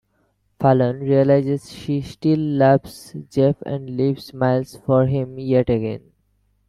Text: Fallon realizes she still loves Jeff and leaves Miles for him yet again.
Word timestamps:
Fallon 0.59 1.01
realizes 1.01 1.71
she 1.71 2.01
still 2.01 2.39
loves 2.39 3.13
Jeff 3.29 3.61
and 3.67 3.95
leaves 3.95 4.33
Miles 4.33 4.75
for 4.83 5.05
him 5.05 5.37
yet 5.37 5.69
again. 5.69 6.11